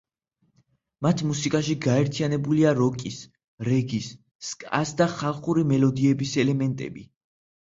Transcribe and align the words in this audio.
მათ 1.05 1.19
მუსიკაში 1.31 1.75
გაერთიანებულია 1.85 2.71
როკის, 2.79 3.19
რეგის, 3.69 4.09
სკას 4.49 4.95
და 5.03 5.09
ხალხური 5.19 5.67
მელოდიების 5.75 6.35
ელემენტები. 6.47 7.07